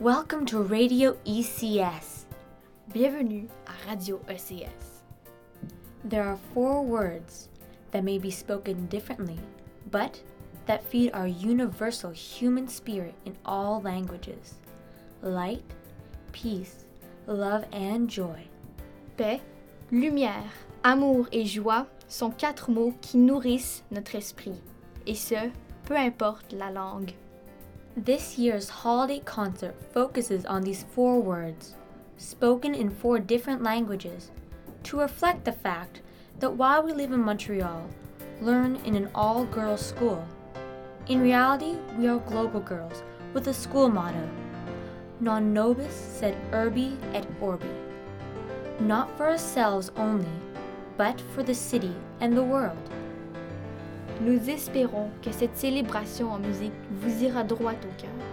[0.00, 2.26] Welcome to Radio ECS.
[2.92, 5.02] Bienvenue à Radio ECS.
[6.04, 7.48] There are four words
[7.90, 9.40] that may be spoken differently,
[9.90, 10.22] but
[10.66, 14.60] that feed our universal human spirit in all languages
[15.20, 15.64] light,
[16.30, 16.84] peace,
[17.26, 18.46] love, and joy.
[19.16, 19.40] Paix,
[19.90, 20.52] lumière,
[20.84, 24.60] amour et joie sont quatre mots qui nourrissent notre esprit,
[25.08, 25.50] et ce,
[25.86, 27.14] peu importe la langue.
[28.04, 31.74] This year's holiday concert focuses on these four words,
[32.16, 34.30] spoken in four different languages,
[34.84, 36.00] to reflect the fact
[36.38, 37.88] that while we live in Montreal,
[38.40, 40.24] learn in an all girls school,
[41.08, 43.02] in reality, we are global girls
[43.34, 44.30] with a school motto
[45.18, 47.66] Non nobis sed urbi et orbi.
[48.78, 50.38] Not for ourselves only,
[50.96, 52.78] but for the city and the world.
[54.20, 58.27] Nous espérons que cette célébration en musique vous ira droit au cœur.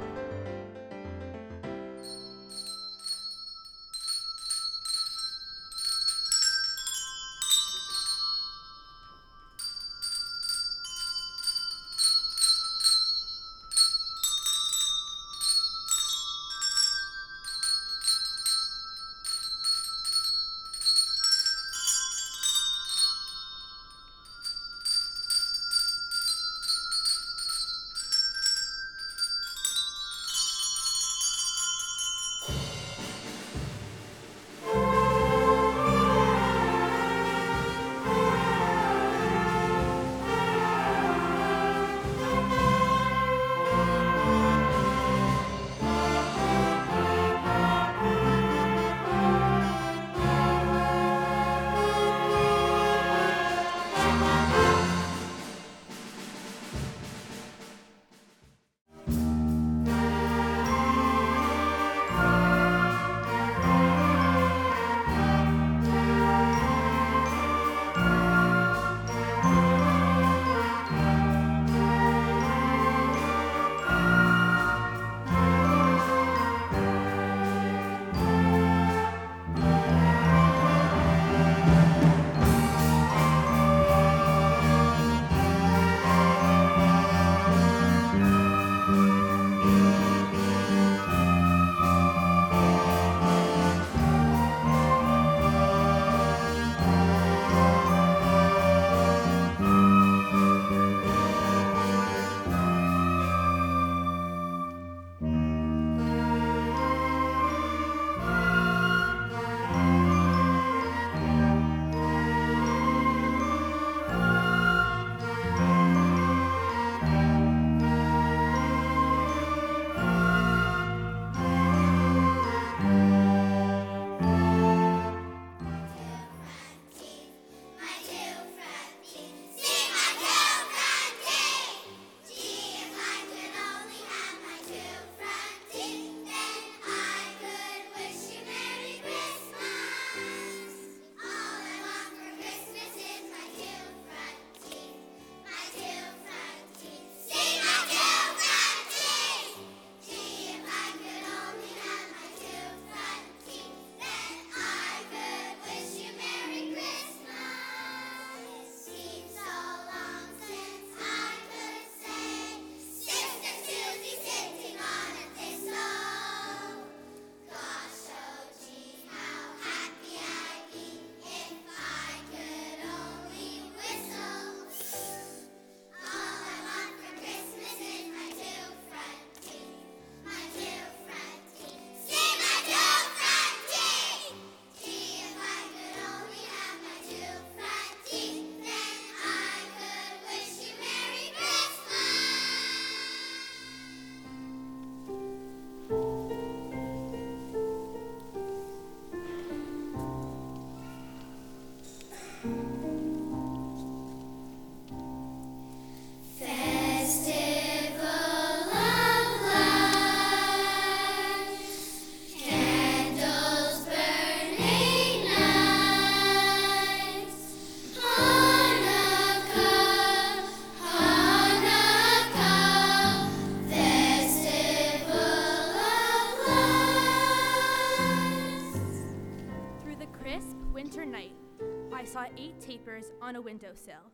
[233.26, 234.12] On a windowsill,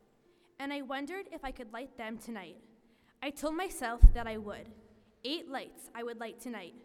[0.58, 2.56] and I wondered if I could light them tonight.
[3.22, 4.70] I told myself that I would.
[5.26, 6.76] Eight lights I would light tonight.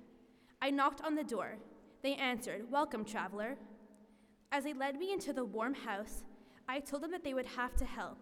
[0.61, 1.56] I knocked on the door.
[2.02, 3.56] They answered, Welcome, traveler.
[4.50, 6.25] As they led me into the warm house,
[6.69, 8.19] I told them that they would have to help,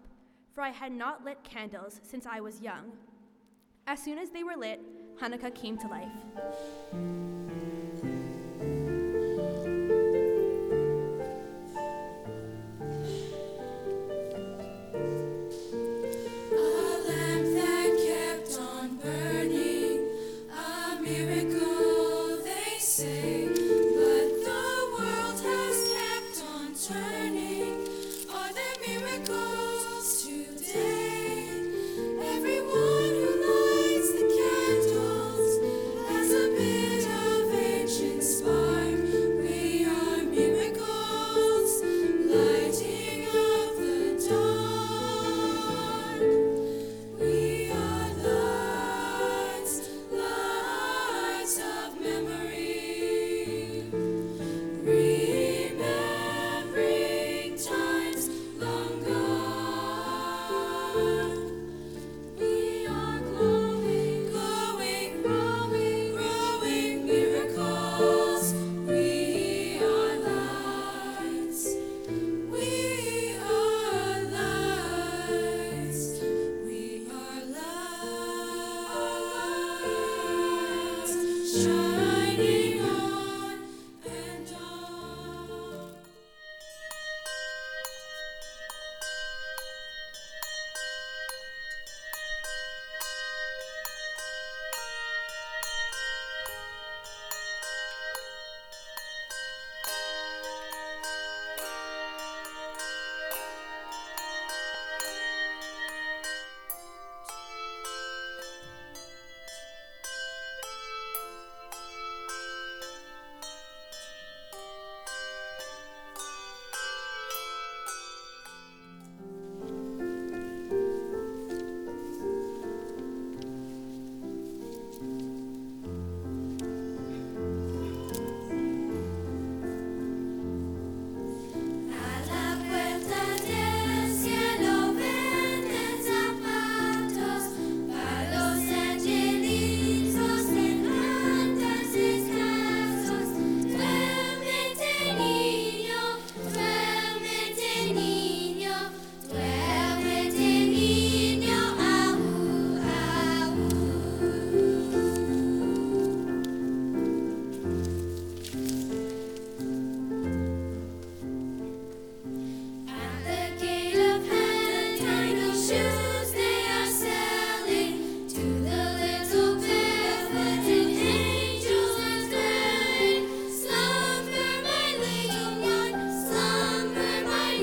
[0.53, 2.93] for I had not lit candles since I was young.
[3.87, 4.81] As soon as they were lit,
[5.19, 7.44] Hanukkah came to life.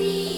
[0.02, 0.31] me.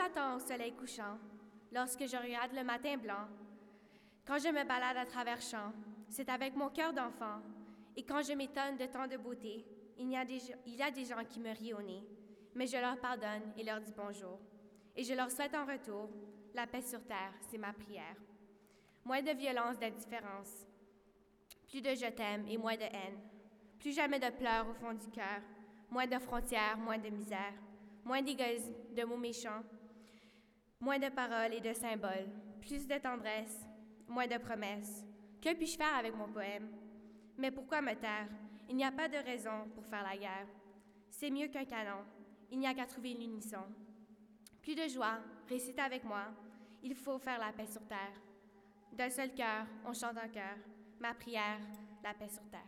[0.00, 1.18] J'attends au soleil couchant,
[1.72, 3.26] lorsque je regarde le matin blanc,
[4.26, 5.72] quand je me balade à travers champs,
[6.08, 7.40] c'est avec mon cœur d'enfant.
[7.96, 9.66] Et quand je m'étonne de tant de beauté,
[9.98, 12.02] il y, a des, il y a des gens qui me rient au nez,
[12.54, 14.38] mais je leur pardonne et leur dis bonjour.
[14.96, 16.08] Et je leur souhaite en retour
[16.54, 18.16] la paix sur terre, c'est ma prière.
[19.04, 20.66] Moins de violence, d'indifférence,
[21.68, 23.18] plus de je t'aime et moins de haine.
[23.78, 25.42] Plus jamais de pleurs au fond du cœur,
[25.90, 27.54] moins de frontières, moins de misère,
[28.04, 29.62] moins d'égoïsme, de mots méchants,
[30.80, 33.66] moins de paroles et de symboles, plus de tendresse,
[34.08, 35.04] moins de promesses.
[35.40, 36.70] Que puis-je faire avec mon poème?
[37.36, 38.28] Mais pourquoi me taire?
[38.68, 40.46] Il n'y a pas de raison pour faire la guerre.
[41.10, 42.04] C'est mieux qu'un canon.
[42.50, 43.64] Il n'y a qu'à trouver l'unisson.
[44.62, 45.18] Plus de joie,
[45.48, 46.26] récite avec moi.
[46.82, 48.20] Il faut faire la paix sur terre.
[48.92, 50.56] D'un seul cœur, on chante un cœur.
[50.98, 51.60] Ma prière,
[52.02, 52.60] la paix sur terre.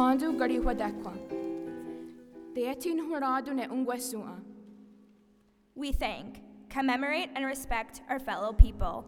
[0.00, 0.58] Handu gari.
[2.54, 4.40] Deetin huradu ne ungwesua.
[5.74, 6.40] We thank,
[6.70, 9.04] commemorate, and respect our fellow people,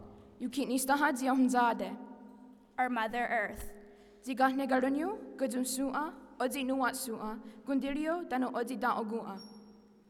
[2.78, 3.70] our Mother Earth,
[4.22, 9.40] Zigahne garunyu, gudun sua, odi nuat sua, gundirio dano odi da ogua.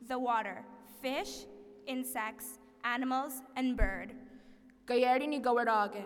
[0.08, 0.64] the water,
[1.00, 1.46] fish,
[1.86, 4.14] insects, animals, and bird,
[4.86, 6.04] Gayeri ni gawarage.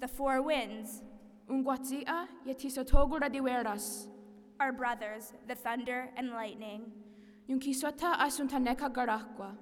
[0.00, 1.02] the four winds,
[1.48, 4.06] Ungwatia yetiso togura di weras.
[4.60, 6.90] our brothers, the thunder and lightning,
[7.48, 9.56] Yunkisota asunta neka garakwa.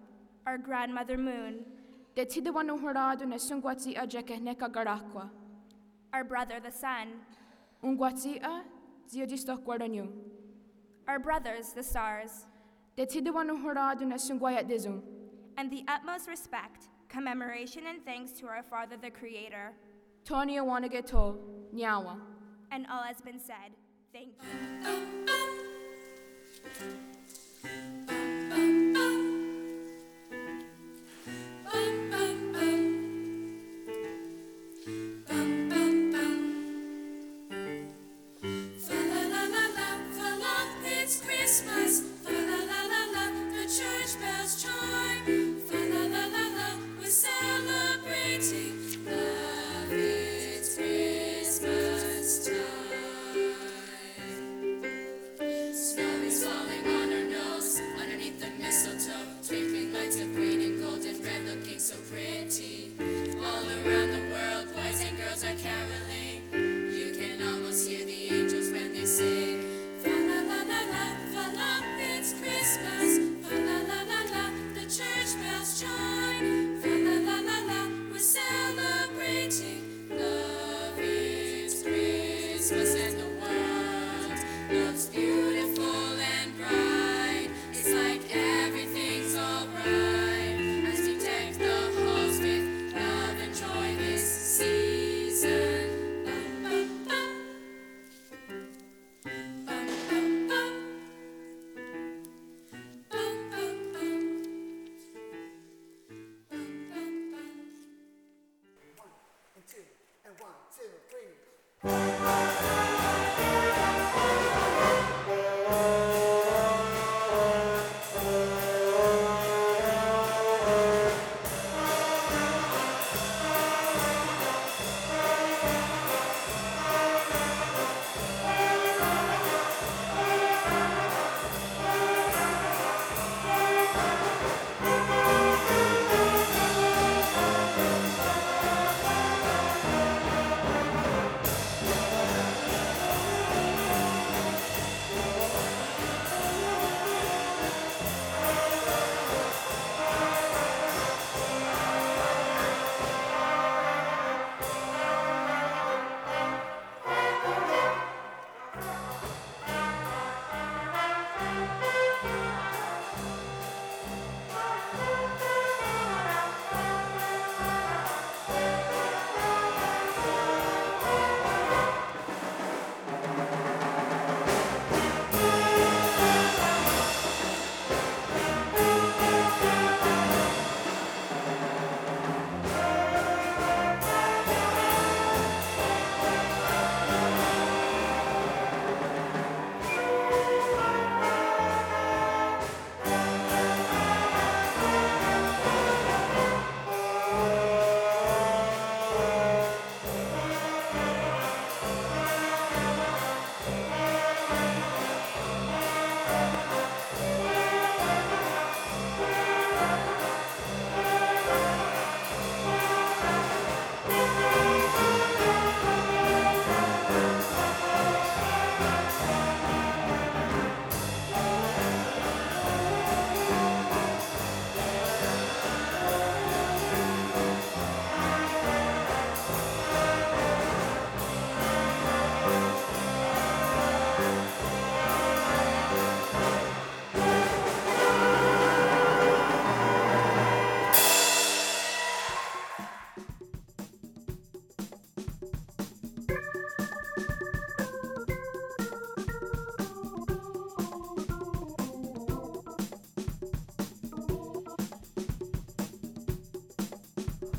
[0.47, 1.65] our grandmother moon,
[2.17, 5.31] De tidawanu huradu ne sungwatia jeke neka garakwa.
[6.13, 7.09] our brother the sun,
[7.85, 8.63] Ungwatia
[9.09, 10.09] ziodistok guaranyu.
[11.07, 12.47] our brothers the stars,
[12.97, 15.03] De tidawanu huradu ne sungwayat dizum.
[15.59, 19.73] and the utmost respect, commemoration, and thanks to our Father the Creator.
[20.27, 21.39] Tony wanage to,
[21.73, 22.19] nyawa.
[22.73, 23.71] And all has been said.
[24.13, 24.35] Thank
[27.65, 27.96] you.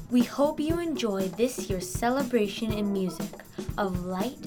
[0.09, 3.29] We hope you enjoy this year's celebration in music
[3.77, 4.37] of light,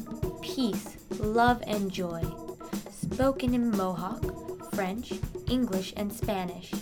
[0.40, 2.22] peace, love, and joy.
[2.90, 4.24] Spoken in Mohawk,
[4.72, 5.12] French,
[5.50, 6.72] English, and Spanish.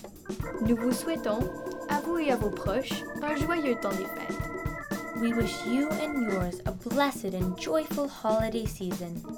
[0.60, 1.42] Nous vous souhaitons,
[1.88, 5.20] à vous et à vos proches, un joyeux temps des fêtes.
[5.20, 9.37] We wish you and yours a blessed and joyful holiday season.